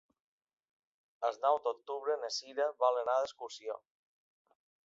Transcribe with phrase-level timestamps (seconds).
[1.29, 3.81] El nou d'octubre na Sira vol anar d'excursió.